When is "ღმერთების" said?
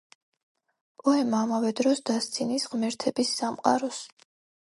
2.71-3.35